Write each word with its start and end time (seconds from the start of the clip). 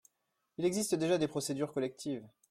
Il 0.57 0.65
existe 0.65 0.95
déjà 0.95 1.19
des 1.19 1.27
procédures 1.27 1.73
collectives. 1.73 2.27